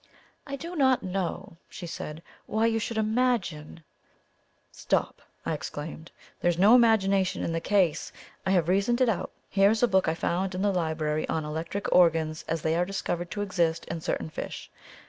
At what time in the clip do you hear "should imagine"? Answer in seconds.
2.79-3.83